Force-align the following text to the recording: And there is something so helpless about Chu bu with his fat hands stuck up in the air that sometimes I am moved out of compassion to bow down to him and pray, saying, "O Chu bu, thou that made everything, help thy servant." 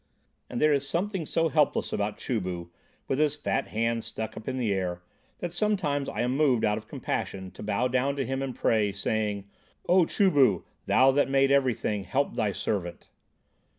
And 0.49 0.59
there 0.59 0.73
is 0.73 0.89
something 0.89 1.27
so 1.27 1.49
helpless 1.49 1.93
about 1.93 2.17
Chu 2.17 2.41
bu 2.41 2.71
with 3.07 3.19
his 3.19 3.35
fat 3.35 3.67
hands 3.67 4.07
stuck 4.07 4.35
up 4.35 4.47
in 4.47 4.57
the 4.57 4.73
air 4.73 5.03
that 5.37 5.51
sometimes 5.51 6.09
I 6.09 6.21
am 6.21 6.35
moved 6.35 6.65
out 6.65 6.79
of 6.79 6.87
compassion 6.87 7.51
to 7.51 7.61
bow 7.61 7.87
down 7.87 8.15
to 8.15 8.25
him 8.25 8.41
and 8.41 8.55
pray, 8.55 8.91
saying, 8.93 9.47
"O 9.87 10.07
Chu 10.07 10.31
bu, 10.31 10.63
thou 10.87 11.11
that 11.11 11.29
made 11.29 11.51
everything, 11.51 12.05
help 12.05 12.33
thy 12.33 12.51
servant." 12.51 13.11